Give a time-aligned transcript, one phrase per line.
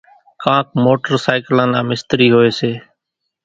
[0.43, 2.71] ڪانڪ موٽرسائيڪلان نا مِستري هوئيَ سي۔